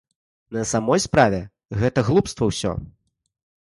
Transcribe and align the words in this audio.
На 0.57 0.63
самой 0.69 1.03
справе 1.05 1.43
гэта 1.85 2.07
глупства 2.11 2.43
ўсё. 2.53 2.77